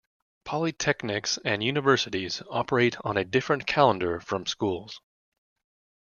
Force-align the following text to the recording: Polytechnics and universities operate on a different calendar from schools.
Polytechnics 0.45 1.37
and 1.45 1.63
universities 1.63 2.41
operate 2.49 2.95
on 3.03 3.17
a 3.17 3.23
different 3.23 3.67
calendar 3.67 4.19
from 4.19 4.47
schools. 4.47 4.99